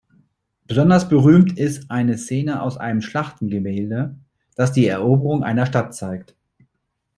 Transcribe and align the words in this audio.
Besonders 0.65 1.09
berühmt 1.09 1.59
ist 1.59 1.91
eine 1.91 2.17
Szene 2.17 2.63
aus 2.63 2.75
einem 2.75 3.03
"Schlachtengemälde", 3.03 4.15
das 4.55 4.73
die 4.73 4.87
Eroberung 4.87 5.43
einer 5.43 5.67
Stadt 5.67 5.93
zeigt. 5.93 6.35